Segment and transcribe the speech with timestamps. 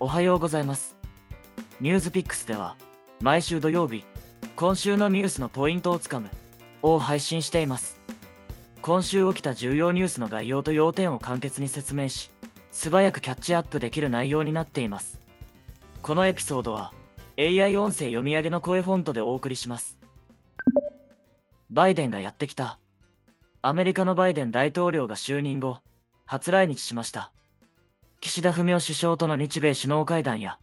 [0.00, 0.96] おはようございます。
[1.80, 2.76] ニュースピックスでは、
[3.20, 4.04] 毎週土曜日、
[4.56, 6.30] 今週のニュースのポイントをつかむ、
[6.82, 8.00] を配信しています。
[8.82, 12.30] 今週起きた重要ニュースの概要と要点を簡潔に説明し、
[12.72, 15.20] 素早くキャッチアップできる内容になっています。
[16.02, 16.92] このエピソードは、
[17.38, 19.96] AI 音声読み上げの声フォントでお送りします。
[21.70, 22.80] バイデンがやってきた。
[23.62, 25.78] アメリカのバイデン大統領が就任後、
[26.26, 27.30] 初来日しました。
[28.24, 30.58] 岸田文雄首相との日米首脳会談や、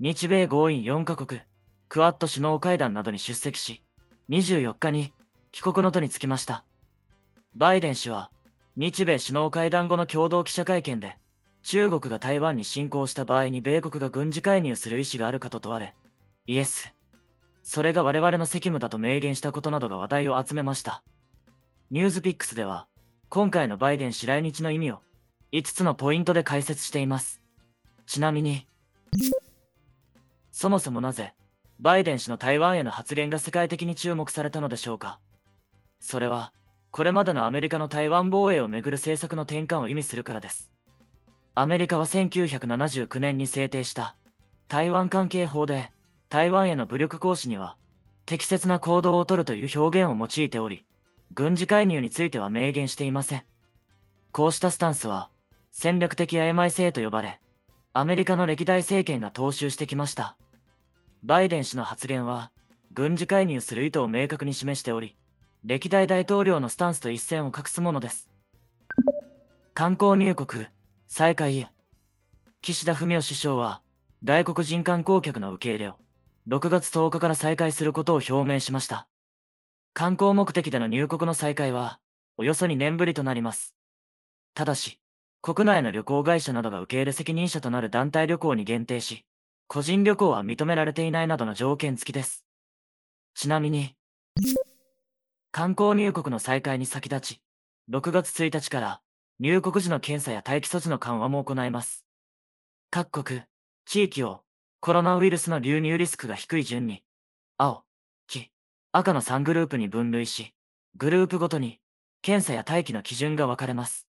[0.00, 1.42] 日米豪印4カ国、
[1.88, 3.84] クワッド首脳会談などに出席し、
[4.30, 5.12] 24日に
[5.52, 6.64] 帰国の途に就きました。
[7.54, 8.32] バイデン氏は、
[8.76, 11.16] 日米首脳会談後の共同記者会見で、
[11.62, 15.94] 中国が台湾に侵攻した場合に米国が軍事介入する意思があるかと問われ、
[16.48, 16.92] イエス。
[17.62, 21.04] それが我々の責務だと明言したことなどが話題を集めました。
[21.92, 22.88] ニュースピックスでは、
[23.28, 24.98] 今回のバイデン氏来日の意味を
[25.54, 27.40] 5つのポイントで解説しています。
[28.06, 28.66] ちなみに、
[30.50, 31.32] そもそもなぜ、
[31.78, 35.20] バイデン氏の台湾への発言が世界的に注目されたのでしょうか
[36.00, 36.52] それは、
[36.90, 40.72] これまでのアメリカの台湾防衛をめぐる政策の転換を意味するからです。
[41.54, 44.16] アメリカは1979年に制定した
[44.66, 45.92] 台湾関係法で
[46.30, 47.76] 台湾への武力行使には
[48.26, 50.84] 適切な行動をとるという表現を用いており、
[51.32, 53.44] 軍事介入については明言していません。
[54.32, 55.30] こうしたスタンスは
[55.76, 57.40] 戦略的曖昧性と呼ばれ、
[57.92, 60.36] アメリカの歴代政権が踏襲してきました。
[61.24, 62.52] バイデン氏の発言は
[62.92, 65.16] 軍事介入する意図を明確に示しており、
[65.64, 68.30] 歴代大統領のスタンスと一線を画すものです。
[69.74, 70.66] 観光入国、
[71.08, 71.68] 再開へ。
[72.62, 73.82] 岸田文雄首相は、
[74.22, 75.96] 外国人観光客の受け入れを、
[76.46, 79.08] 6月10日から再開することを表明しました。
[79.92, 81.98] 観光目的での入国の再開は、
[82.36, 83.74] およそ2年ぶりとなります。
[84.54, 85.00] ただし、
[85.46, 89.26] 国内の旅行会社などが受け入れ責任者となる団体旅行に限定し、
[89.66, 92.46] 個人旅行は認められていないなどの条件付きです。
[93.34, 93.94] ちなみに、
[95.50, 97.42] 観光入国の再開に先立ち、
[97.90, 99.02] 6月1日から
[99.38, 102.06] 入国時の検査や待機措置の緩和も行います。
[102.88, 103.42] 各国、
[103.84, 104.40] 地域を
[104.80, 107.02] コロナウイルスの流入リスクが低い順に、
[107.58, 107.84] 青、
[108.28, 108.50] 黄、
[108.92, 110.54] 赤の3グループに分類し、
[110.96, 111.80] グループごとに
[112.22, 114.08] 検査や待機の基準が分かれます。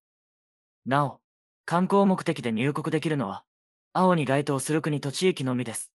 [0.86, 1.20] なお、
[1.68, 3.42] 観光目的で入国できるのは、
[3.92, 5.90] 青に該当する国と地域のみです。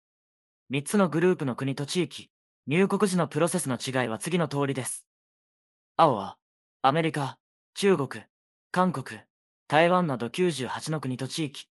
[0.72, 2.30] 3つのグループの国と地域、
[2.66, 5.04] 入国時のプロセスの違いは次の通りです。
[5.98, 6.38] 青は、
[6.80, 7.38] アメリカ、
[7.74, 8.24] 中国、
[8.70, 9.20] 韓国、
[9.66, 11.68] 台湾など98の国と地域。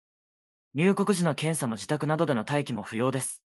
[0.74, 3.44] 入国時の検査も自宅などでの待機も不要です。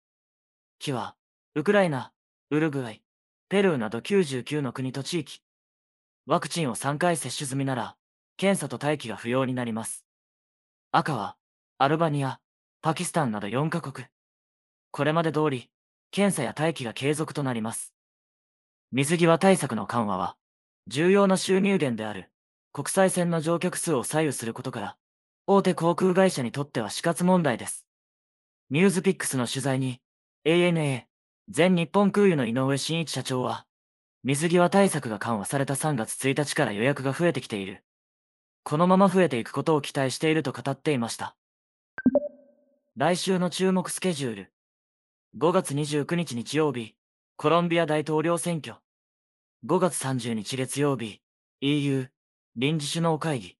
[0.77, 1.15] 黄は、
[1.55, 2.11] ウクライナ、
[2.51, 3.01] ウルグアイ、
[3.49, 5.41] ペルーなど99の国と地域。
[6.27, 7.95] ワクチンを3回接種済みなら、
[8.37, 10.04] 検査と待機が不要になります。
[10.97, 11.35] 赤は、
[11.77, 12.39] アルバニア、
[12.81, 14.07] パキスタンなど4カ国。
[14.91, 15.69] これまで通り、
[16.09, 17.93] 検査や待機が継続となります。
[18.93, 20.37] 水際対策の緩和は、
[20.87, 22.31] 重要な収入源である
[22.71, 24.95] 国際線の乗客数を左右することから、
[25.47, 27.85] 大手航空会社にとっては死活問題です。
[28.69, 29.99] ニュースピックスの取材に、
[30.45, 31.03] ANA、
[31.49, 33.65] 全日本空輸の井上真一社長は、
[34.23, 37.83] 水際対策が緩和された3月1日から予約が増えてきている。
[38.67, 41.35] このまま増えていくことを期待していると語っていました。
[42.97, 44.53] 来週の注目スケジュール。
[45.37, 46.95] 5月29日日曜日、
[47.35, 48.77] コロンビア大統領選挙。
[49.67, 51.21] 5月30日月曜日、
[51.61, 52.07] EU、
[52.55, 53.55] 臨時首脳会議。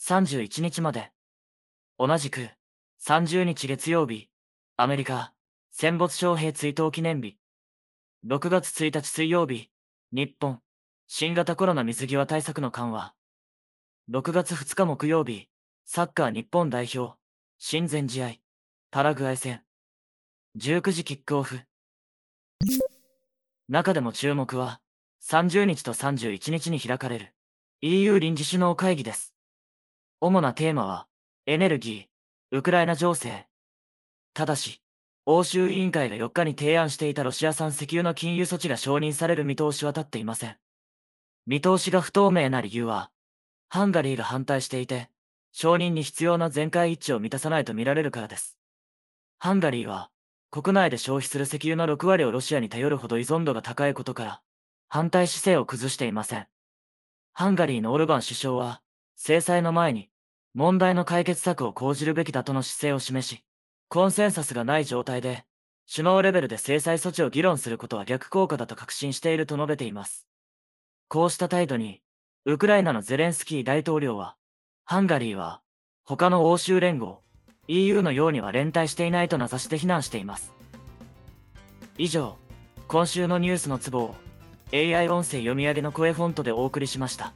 [0.00, 1.12] 31日まで。
[1.98, 2.48] 同じく、
[3.06, 4.30] 30日月曜日、
[4.78, 5.34] アメリカ、
[5.70, 7.36] 戦没将兵追悼記念日。
[8.26, 9.68] 6月1日水曜日、
[10.12, 10.60] 日本、
[11.08, 13.12] 新型コロナ水際対策の緩和。
[14.10, 15.48] 6月2日木曜日、
[15.86, 17.14] サッカー日本代表、
[17.58, 18.32] 親善試合、
[18.90, 19.62] パラグアイ戦。
[20.58, 21.60] 19時キックオフ。
[23.70, 24.82] 中でも注目は、
[25.22, 27.34] 30日と31日に開かれる
[27.80, 29.32] EU 臨時首脳会議です。
[30.20, 31.06] 主なテーマは、
[31.46, 33.46] エネルギー、ウクライナ情勢。
[34.34, 34.82] ただし、
[35.24, 40.58] 欧州委員会が4日に提案していたロシア産石油の禁輸措置が承認される見通しは立っていません。
[41.46, 43.10] 見通しが不透明な理由は、
[43.74, 45.10] ハンガリーが反対していて、
[45.50, 48.56] 承認に必要な全会一致を満たさないと見られるからです。
[49.40, 50.12] ハンガリーは、
[50.52, 54.42] 国内で消費する石油の6割をロシアに頼るほど依存度が高いことから、
[54.88, 56.46] 反対姿勢を崩していません。
[57.32, 58.80] ハンガリーのオルバン首相は、
[59.16, 60.08] 制裁の前に、
[60.54, 63.42] 問題の解決策を講じるべきだとの姿勢を示し、
[63.88, 65.46] コンセンサスがない状態で、
[65.92, 70.28] 首脳レベルで制裁措置を議論することは逆効果だと確信していると述べています。
[71.08, 72.03] こうした態度に、
[72.46, 74.36] ウクライナのゼレンスキー大統領は、
[74.84, 75.62] ハンガリーは、
[76.04, 77.22] 他の欧州連合、
[77.68, 80.52] EU のようには連帯していないと名指しで非難しています。
[81.96, 82.36] 以上、
[82.86, 84.14] 今週のニュースのツボを
[84.74, 87.32] AI 音声読み上げの声フォントでお送りしました。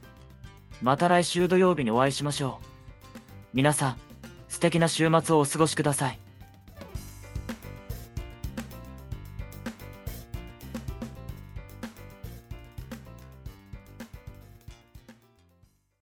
[0.83, 3.17] また来週土曜日にお会いしましょう。
[3.55, 3.97] 皆さん、
[4.47, 6.19] 素敵な週末をお過ごしください。